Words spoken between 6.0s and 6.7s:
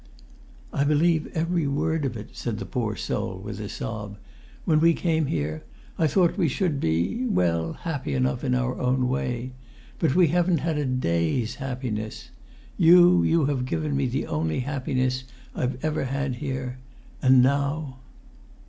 thought we